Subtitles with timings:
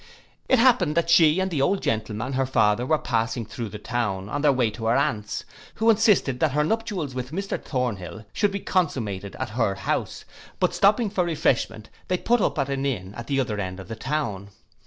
[0.49, 4.29] It happened that she and the old gentleman her father were passing through the town,
[4.29, 8.25] on their way to her aunt's, who had insisted that her nuptials with Mr Thornhill
[8.33, 10.25] should be consummated at her house;
[10.59, 13.89] but stopping for refreshment, they put up at an inn at the other end of
[13.89, 14.49] the town.